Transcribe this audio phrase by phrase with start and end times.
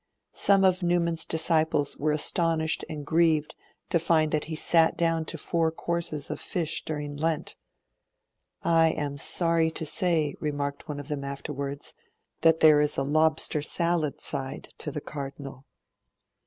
[0.33, 3.53] Some of Newman's disciples were astonished and grieved
[3.91, 7.55] to find that he sat down to four courses of fish during Lent.
[8.63, 11.93] 'I am sorry to say,' remarked one of them afterwards,
[12.41, 15.65] 'that there is a lobster salad side to the Cardinal.'